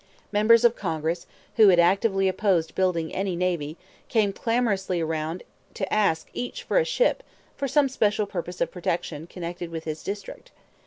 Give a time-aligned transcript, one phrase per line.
[0.31, 1.27] Members of Congress
[1.57, 3.77] who had actively opposed building any navy
[4.09, 5.43] came clamorously around
[5.75, 7.21] to ask each for a ship
[7.55, 10.49] for some special purpose of protection connected with his district.